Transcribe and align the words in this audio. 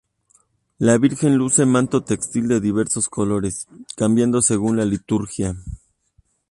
La 0.87 0.95
Virgen 1.03 1.35
luce 1.41 1.63
manto 1.73 2.01
textil 2.13 2.47
de 2.47 2.59
diversos 2.59 3.07
colores, 3.07 3.67
cambiando 3.95 4.41
según 4.41 4.75
la 4.77 4.83
liturgia. 4.83 5.55